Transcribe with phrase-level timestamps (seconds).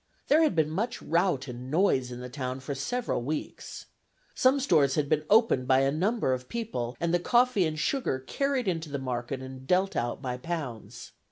[0.29, 3.85] There had been much rout and noise in the town for several weeks.
[4.33, 8.17] Some stores had been opened by a number of people, and the coffee and sugar
[8.17, 11.11] carried into the market and dealt out by pounds.